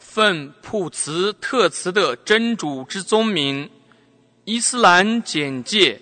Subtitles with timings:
[0.00, 3.70] 奉普慈特慈的真主之宗名，
[4.44, 6.00] 伊斯兰简介。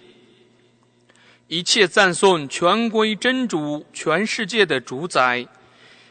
[1.48, 5.46] 一切赞颂全归真主，全世界的主宰，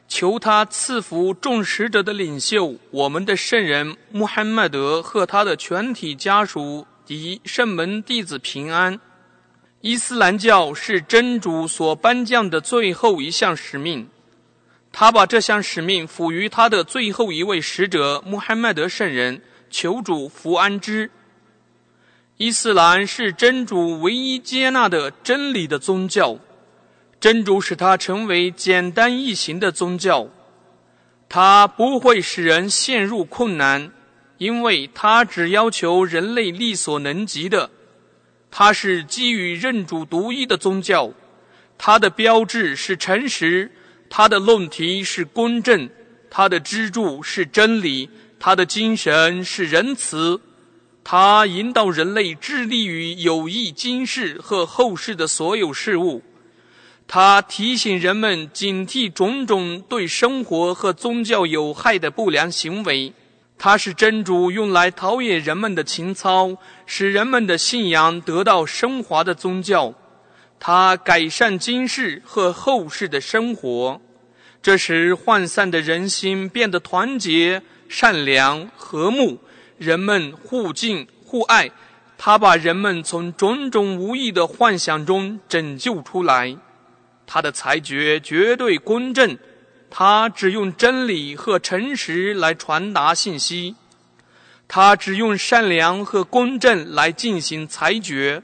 [0.08, 8.99] 求他赐福众使者的领袖，我们的圣人穆罕默德和他的全体家属及圣门弟子平安。
[9.81, 14.08] 伊斯兰教是真主所颁降的最后一项使命。
[14.99, 21.11] 他把这项使命赋予他的最后一位使者穆罕默德圣人，求主福安之。
[22.38, 26.39] 伊斯兰是真主唯一接纳的真理的宗教，
[27.19, 30.29] 真主使它成为简单易行的宗教，
[31.29, 33.91] 它不会使人陷入困难，
[34.39, 37.69] 因为它只要求人类力所能及的。
[38.49, 41.11] 它是基于认主独一的宗教，
[41.77, 43.69] 它的标志是诚实。
[44.09, 45.89] 他的论题是公正，
[46.29, 50.39] 他的支柱是真理，他的精神是仁慈，
[51.03, 56.22] 他引导人类致力于有益今世和后世的所有事物，
[57.08, 63.13] 他提醒人们警惕种种对生活和宗教有害的不良行为。
[63.59, 69.94] 他是真主用来陶冶人们的情操，使人们的信仰得到升华的宗教。
[70.59, 74.02] 他改善今世和后世的生活，
[74.61, 79.39] 这使涣散的人心变得团结、善良、和睦，
[79.78, 81.72] 人们互敬互爱。
[82.17, 86.58] 他把人们从种种无益的幻想中拯救出来。
[87.28, 89.38] 他的裁决绝对公正，
[89.91, 93.75] 他只用真理和诚实来传达信息，
[94.67, 98.41] 他只用善良和公正来进行裁决。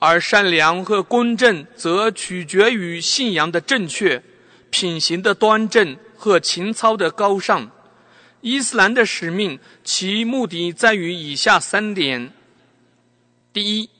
[0.00, 4.22] 而善良和公正则取决于信仰的正确、
[4.70, 7.70] 品行的端正和情操的高尚。
[8.40, 12.32] 伊斯兰的使命，其目的在于以下三点：
[13.52, 13.90] 第一，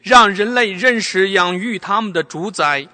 [0.00, 2.88] 让人类认识养育他们的主宰，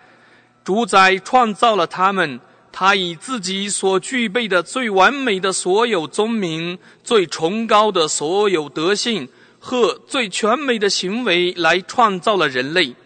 [0.62, 2.38] 主宰创造了他们，
[2.70, 9.26] 他以自己所具备的最完美的所有宗名、最崇高的所有德性。
[9.60, 12.96] 和最全美的行为来创造了人类。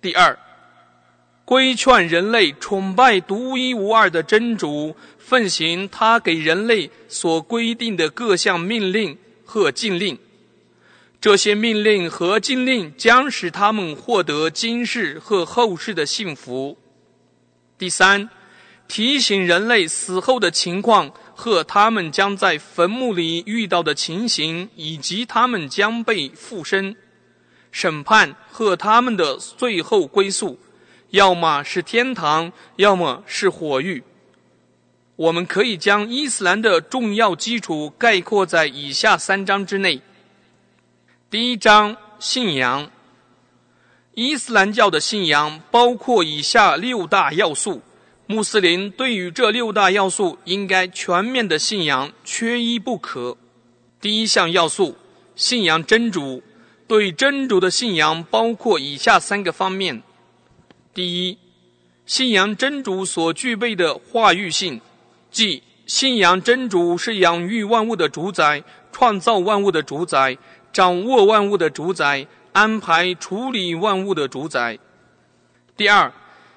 [0.00, 0.38] 第二，
[1.44, 10.16] 规劝人类崇拜独一无二的真主，奉行他给人类所规定的各项命令和禁令。
[11.20, 16.78] 这些命令和禁令将使他们获得今世和后世的幸福。
[17.78, 18.28] 第三，
[18.88, 21.12] 提醒人类死后的情况。
[21.34, 26.96] 和他们将在坟墓里遇到的情形，以及他们将被附身、
[27.70, 30.58] 审判和他们的最后归宿，
[31.10, 34.02] 要么是天堂，要么是火狱。
[35.16, 40.00] 我们可以将伊斯兰的重要基础概括在以下三章之内。
[41.30, 42.90] 第一章信仰，
[44.14, 47.82] 伊斯兰教的信仰包括以下六大要素。
[48.32, 53.36] 穆斯林对于这六大要素应该全面的信仰，缺一不可。
[54.00, 54.96] 第一项要素，
[55.36, 56.42] 信仰真主。
[56.88, 60.02] 对真主的信仰包括以下三个方面：
[60.94, 61.36] 第一，
[62.06, 64.80] 信仰真主所具备的化育性，
[65.30, 70.38] 即信仰真主是养育万物的主宰，创造万物的主宰，
[70.72, 74.78] 掌握万物的主宰，安排处理万物的主宰。
[75.76, 76.10] 第二。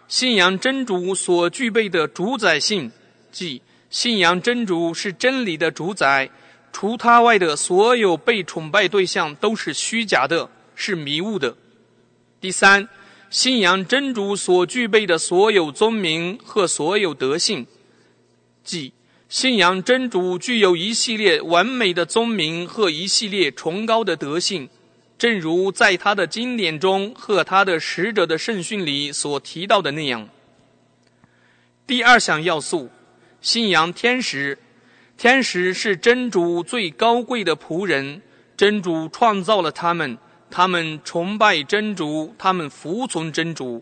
[0.08, 2.92] 信仰真主所具备的主宰性，
[3.32, 6.30] 即信仰真主是真理的主宰，
[6.72, 11.56] 除他外的所有被崇拜对象都是虚假的，是迷雾的。
[12.40, 12.88] 第三，
[13.32, 17.66] 信仰真主所具备的所有宗名和所有德性，
[18.64, 18.94] 即
[19.28, 24.70] 信仰真主具有一系列完美的宗名和一系列崇高的德性。
[25.18, 30.28] 正如在他的经典中和他的使者的圣训里所提到的那样。
[31.88, 32.90] 第二项要素，
[33.42, 34.58] 信仰天使。
[35.18, 38.22] 天使是真主最高贵的仆人，
[38.58, 40.18] 真主创造了他们，
[40.52, 43.82] 他们崇拜真主，他们服从真主。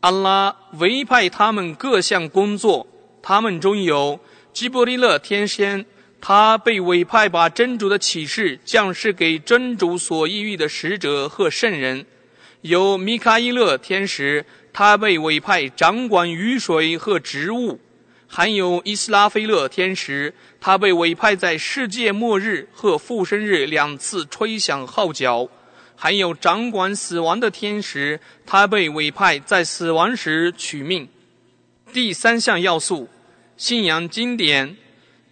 [0.00, 2.86] 安拉委派他们各项工作，
[3.22, 4.20] 他们中有
[4.52, 5.86] 基布利勒天仙。
[6.20, 12.04] 他被委派把真主的启示降世给真主所抑郁的使者和圣人，
[12.62, 17.78] 有米卡伊勒天使，他被委派掌管雨水和植物；
[18.26, 25.48] 还有伊斯拉菲勒天使，他被委派在世界末日和复生日两次吹响号角；
[25.94, 31.08] 还有掌管死亡的天使，他被委派在死亡时取命。
[31.92, 33.08] 第三项要素，
[33.56, 34.76] 信仰经典。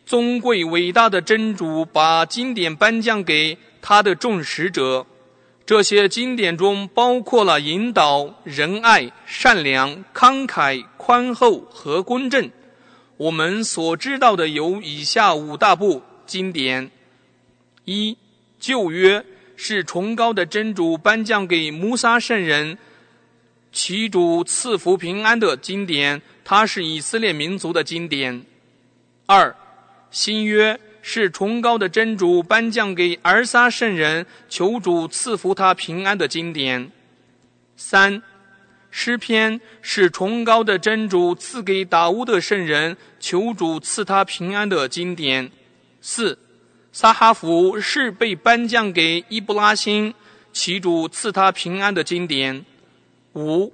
[0.07, 5.07] 尊贵伟大的真主把经典颁奖给他的众使者。
[5.67, 12.51] 这些经典中包括了引导、仁爱、善良、慷慨、宽厚和公正。
[13.17, 16.91] 我们所知道的有以下五大部经典：
[17.87, 18.19] 一、
[18.61, 19.25] 旧约
[19.57, 22.77] 是崇高的真主颁奖给穆萨圣人，
[23.73, 28.43] 其主赐福平安的经典，它是以色列民族的经典；
[29.25, 29.55] 二、
[30.15, 30.81] 新约。
[31.07, 36.91] 是崇高的真主颁奖给尔撒圣人，求主赐福他平安的经典。
[37.77, 38.23] 三，
[38.91, 45.51] 诗篇是崇高的真主赐给达乌的圣人，求主赐他平安的经典。
[46.01, 46.39] 四，
[46.91, 50.15] 撒哈福是被颁奖给伊布拉辛，
[50.55, 52.65] 其主赐他平安的经典。
[53.35, 53.71] 五。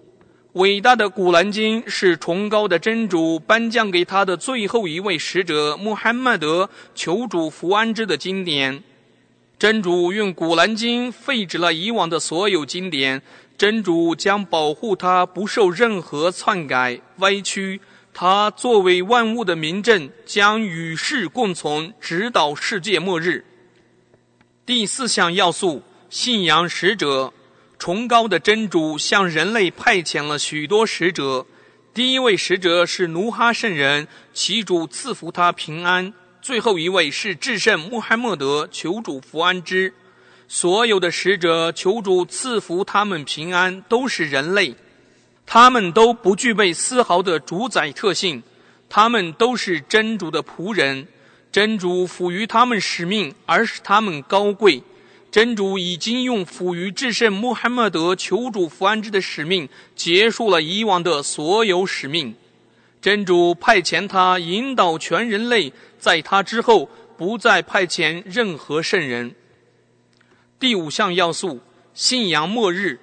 [0.54, 8.82] 伟大的古兰经是崇高的真主颁奖给他的最后一位使者穆罕默德求主福安之的经典。
[9.60, 13.22] 真主用古兰经废止了以往的所有经典，
[13.56, 17.80] 真主将保护他不受任何篡改歪曲。
[18.12, 23.44] 他作为万物的明证，将与世共存，直到世界末日。
[24.66, 27.32] 第四项要素：信仰使者。
[27.80, 31.46] 崇高的真主向人类派遣了许多使者，
[31.94, 36.12] 第一位使者是努哈圣人，其主赐福他平安；
[36.42, 39.94] 最后一位是至圣穆罕默德，求主福安之。
[40.46, 44.74] 所有的使者求主赐福他们平安，都是人类，
[45.46, 48.42] 他们都不具备丝毫的主宰特性，
[48.90, 51.08] 他们都是真主的仆人，
[51.50, 54.82] 真主赋予他们使命，而使他们高贵。
[55.30, 62.34] 真主已经用赋予至圣穆罕默德求主福安之的使命结束了以往的所有使命。
[63.00, 69.34] 真主派遣他引导全人类，在他之后不再派遣任何圣人。
[70.58, 71.60] 第五项要素：
[71.94, 72.98] 信仰末日。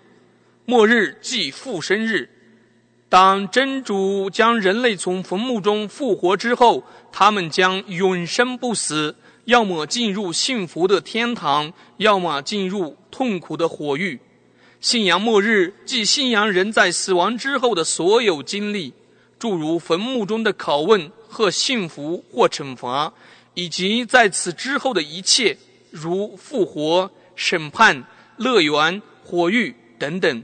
[0.65, 2.29] 末日即复生日。
[3.07, 9.15] 当真主将人类从坟墓中复活之后，他们将永生不死。
[9.47, 14.19] 要么进入幸福的天堂，要么进入痛苦的火狱。
[14.81, 18.93] 信仰末日，即信仰人在死亡之后的所有经历，
[19.39, 23.13] 诸如坟墓中的拷问和幸福或惩罚，
[23.53, 25.57] 以及在此之后的一切，
[25.91, 28.03] 如复活、审判、
[28.35, 30.43] 乐园、火狱等等。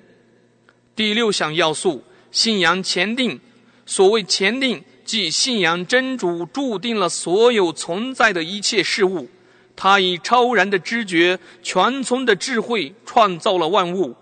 [0.96, 2.02] 第六项要素：
[2.32, 3.42] 信仰前定。
[3.86, 4.82] 所谓前定。
[5.06, 9.30] 即信仰真主注定了所有存在的一切事物，
[9.76, 14.16] 他以超然的知觉、全存的智慧创造了万物，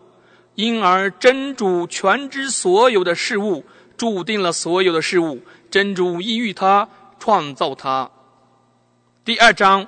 [0.55, 3.63] 因而真主全知所有的事物，
[3.95, 5.39] 注定了所有的事物。
[5.69, 6.89] 真主意欲他
[7.19, 8.09] 创造他。
[9.23, 9.87] 第二章，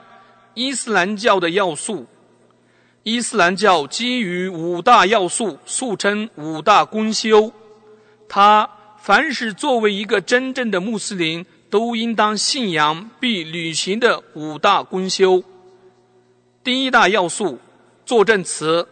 [0.54, 2.06] 伊斯兰教的要素。
[3.04, 7.52] 伊斯兰教基于五大要素，素称五大公修。
[8.30, 8.70] 它。
[9.04, 15.44] 凡是作为一个真正的穆斯林都应当信仰并履行的五大公修。
[16.64, 17.60] 第一大要素，
[18.06, 18.88] 作证词，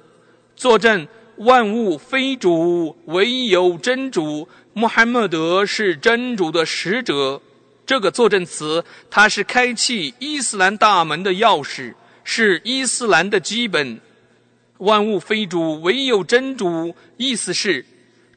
[0.54, 7.42] 作证万物非主，唯有真主，穆罕默德是真主的使者。
[7.86, 11.94] 这个作证词，它是开启伊斯兰大门的钥匙，
[12.26, 14.02] 是伊斯兰的基本。
[14.80, 17.86] 万物非主，唯有真主，意思是。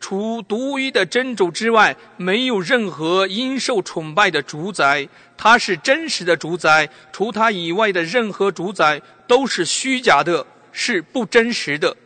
[0.01, 5.09] 除独一的真主之外，没有任何应受崇拜的主宰。
[5.37, 11.97] 他是真实的主宰，除他以外的任何主宰都是虚假的，是不真实的。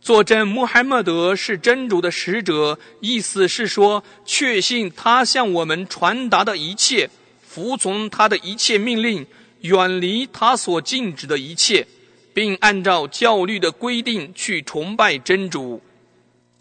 [0.00, 7.08] 作证穆罕默德是真主的使者，意思是说，确信他向我们传达的一切，
[7.40, 9.24] 服从他的一切命令，
[9.60, 11.86] 远离他所禁止的一切，
[12.34, 15.80] 并按照教律的规定去崇拜真主。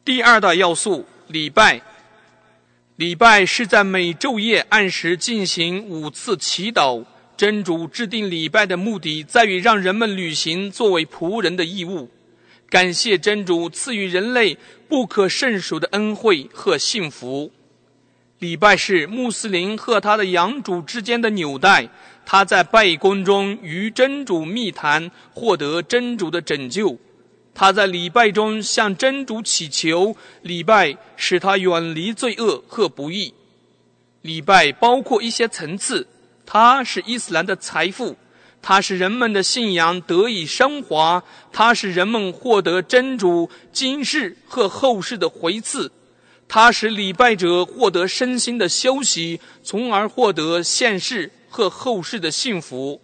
[0.04, 1.80] 第二大要素，礼拜。
[2.96, 7.06] 礼拜是在每昼夜按时进行五次祈祷。
[7.38, 12.10] 真主制定礼拜的目的，在于让人们履行作为仆人的义务，
[12.70, 17.52] 感谢真主赐予人类不可胜数的恩惠和幸福。
[18.40, 21.90] 礼拜是穆斯林和他的养主之间的纽带，
[22.26, 26.98] 他在拜功中与真主密谈，获得真主的拯救。
[27.62, 33.36] 他在礼拜中向真主祈求，礼拜使他远离罪恶和不义。
[34.24, 36.08] 礼拜包括一些层次，
[36.44, 38.18] 它是伊斯兰的财富，
[38.64, 45.92] 它使人们的信仰得以升华，它使人们获得真主今世和后世的回赐，
[46.48, 53.00] 它使礼拜者获得身心的休息，从而获得现世和后世的幸福。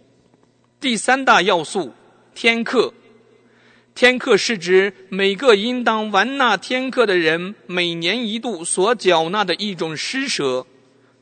[0.80, 1.94] 第三大要素，
[2.34, 2.92] 天课。
[4.00, 10.64] 天课是指每个应当完纳天课的人每年一度所缴纳的一种施舍。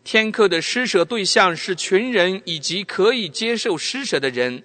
[0.05, 4.63] 天课的施舍对象是群人以及可以接受施舍的人。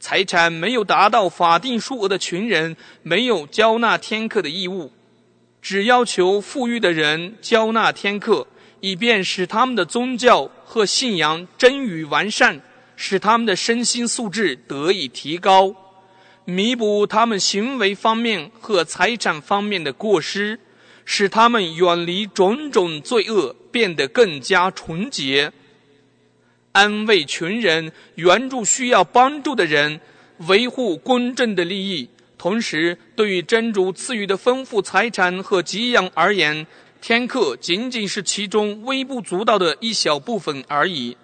[0.00, 4.90] 财产没有达到法定数额的群人没有交纳天课的义务，
[5.62, 8.48] 只要求富裕的人交纳天课，
[8.80, 12.60] 以便使他们的宗教和信仰臻于完善，
[12.96, 15.85] 使他们的身心素质得以提高。
[16.48, 20.60] 弥补他们行为方面和财产方面的过失，
[21.04, 25.52] 使他们远离种种罪恶，变得更加纯洁。
[26.70, 30.00] 安慰穷人，援助需要帮助的人，
[30.46, 32.08] 维护公正的利益。
[32.38, 36.64] 同时，对于真主赐予的丰富财产和给养而言，
[37.00, 41.16] 天课仅仅是其中微不足道的一小部分而已。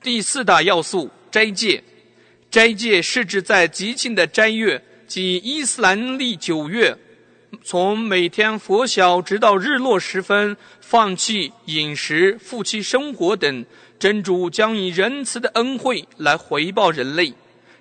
[0.00, 1.82] 第四大要素：斋戒。
[2.50, 6.98] 斋戒是指在吉庆的斋月，即伊斯兰历九月，
[7.62, 13.64] 从每天拂晓直到日落时分，放弃饮食、夫妻生活等，
[14.00, 17.32] 真主将以仁慈的恩惠来回报人类，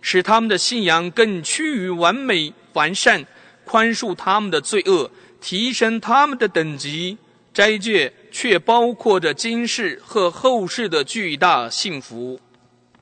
[0.02, 3.26] 使他们的信仰更趋于完美完善，
[3.66, 5.10] 宽恕他们的罪恶，
[5.42, 7.18] 提升他们的等级。
[7.52, 12.40] 斋戒却包括着今世和后世的巨大幸福。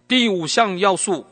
[0.07, 1.25] 第五项要素。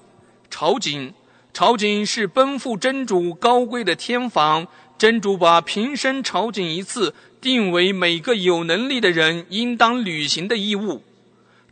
[0.57, 1.11] 朝觐，
[1.53, 4.65] 朝觐是奔赴真主高贵的天房。
[4.97, 11.03] 真主把平生朝觐一次定为每个有能力的人应当履行的义务。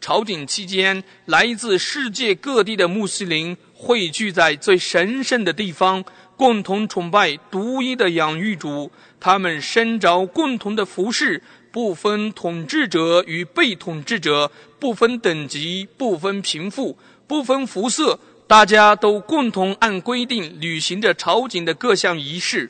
[0.01, 6.03] 朝觐期间，来自世界各地的穆斯林汇聚在最神圣的地方，
[6.35, 8.91] 共同崇拜独一的养育主。
[9.21, 18.19] 他们身着共同的服饰，不分统治者与被统治者，不分等级，不分贫富，不分肤色。
[18.53, 22.69] 大家都共同按规定履行着朝觐的各项仪式。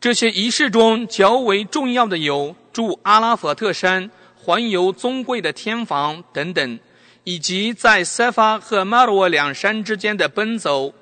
[0.00, 6.80] 这些仪式中较为重要的有住阿拉法特山、环游尊贵的天房等等，
[7.24, 10.94] 以及在塞法和马罗沃两山之间的奔走。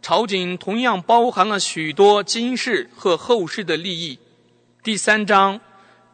[0.00, 4.18] 朝觐同样包含了许多今世和后世的利益。
[4.82, 5.60] 第三章，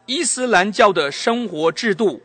[0.05, 2.21] 伊斯兰教的生活制度。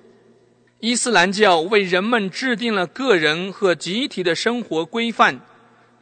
[0.85, 5.39] 伊斯兰教为人们制定了个人和集体的生活规范，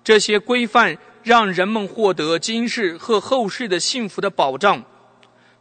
[0.02, 4.82] 这些规范让人们获得今世和后世的幸福的保障。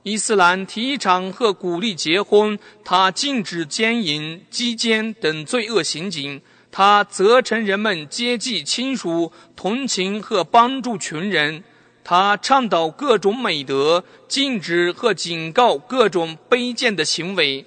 [0.03, 11.61] 伊斯兰提倡和鼓励结婚，他禁止奸淫、鸡奸等罪恶行径，他责成人们接济亲属、同情和帮助穷人，
[12.05, 17.65] 他倡导各种美德，禁止和警告各种卑贱的行为。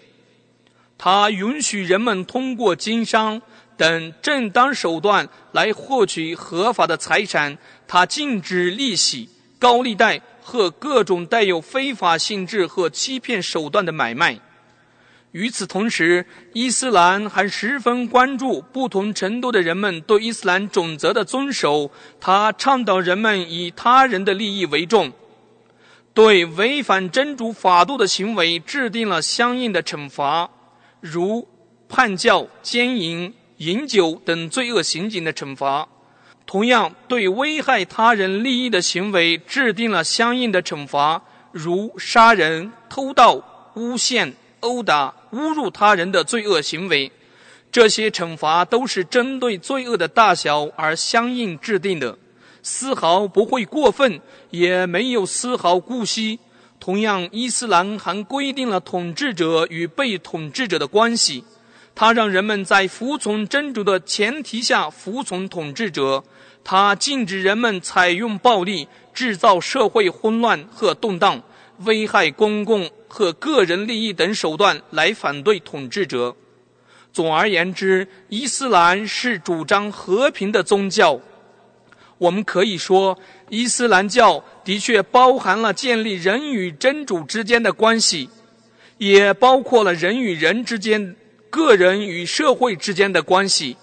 [1.04, 3.42] 他允许人们通过经商
[3.76, 7.58] 等正当手段来获取合法的财产。
[7.88, 9.28] 他禁止利息、
[9.58, 14.38] 高利贷和各种带有非法性质和欺骗手段的买卖。
[15.32, 21.90] 与此同时，伊斯兰还十分关注不同程度的人们对伊斯兰准则的遵守。
[22.20, 25.10] 他倡导人们以他人的利益为重，
[26.14, 30.48] 对违反真主法度的行为制定了相应的惩罚。
[31.02, 31.46] 如
[31.88, 35.88] 叛教、奸淫、饮酒等罪恶行径的惩罚，
[36.46, 47.10] 同样对危害他人利益的行为制定了相应的惩罚，如杀人、偷盗、诬陷、殴打、侮辱他人的罪恶行为。
[47.72, 52.16] 这些惩罚都是针对罪恶的大小而相应制定的，
[52.62, 56.38] 丝毫不会过分，也没有丝毫姑息。
[56.82, 61.44] 同样，伊斯兰还规定了统治者与被统治者的关系。
[61.94, 66.24] 它让人们在服从真主的前提下服从统治者。
[66.64, 71.40] 它禁止人们采用暴力、制造社会混乱和动荡、
[71.84, 76.34] 危害公共和个人利益等手段来反对统治者。
[77.12, 81.20] 总而言之，伊斯兰是主张和平的宗教。
[82.18, 83.18] 我们可以说，
[83.50, 88.28] 伊斯兰教的确包含了建立人与真主之间的关系，
[88.98, 91.16] 也包括了人与人之间、
[91.50, 93.76] 个人与社会之间的关系。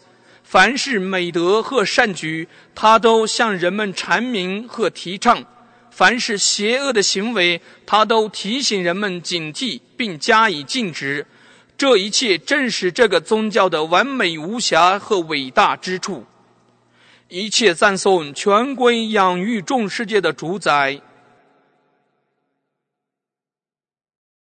[0.44, 5.44] 凡是美德和善举，他都向人们阐明和提倡；
[5.92, 11.28] 凡是邪恶的行为，他都提醒人们警惕并加以禁止。
[11.78, 16.26] 这一切正是这个宗教的完美无瑕和伟大之处。
[17.30, 21.00] 一切赞颂全归养育众世界的主宰。